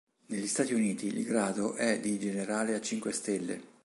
Negli 0.29 0.47
Stati 0.47 0.73
Uniti 0.73 1.05
il 1.15 1.23
grado 1.23 1.75
è 1.75 1.99
di 1.99 2.17
generale 2.17 2.73
a 2.73 2.81
cinque 2.81 3.11
stelle. 3.11 3.61